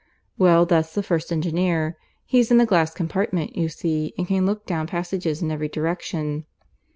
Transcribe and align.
Well, 0.35 0.65
that's 0.65 0.95
the 0.95 1.03
first 1.03 1.31
engineer. 1.31 1.95
He's 2.25 2.49
in 2.49 2.59
a 2.59 2.65
glass 2.65 2.91
compartment, 2.91 3.55
you 3.55 3.69
see, 3.69 4.15
and 4.17 4.27
can 4.27 4.47
look 4.47 4.65
down 4.65 4.87
passages 4.87 5.43
in 5.43 5.51
every 5.51 5.69
direction. 5.69 6.45